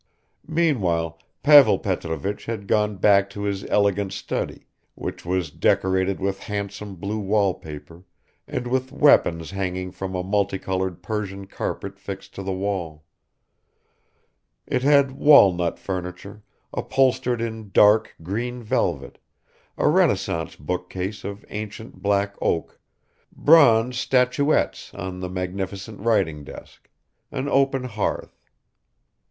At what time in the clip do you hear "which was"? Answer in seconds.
4.95-5.51